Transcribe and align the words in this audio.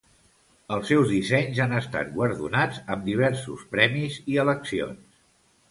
Els 0.77 0.87
seus 0.91 1.11
dissenys 1.11 1.61
han 1.65 1.75
estat 1.81 2.09
guardonats 2.17 2.81
amb 2.95 3.07
diversos 3.11 3.69
premis 3.77 4.21
i 4.35 4.45
eleccions. 4.47 5.21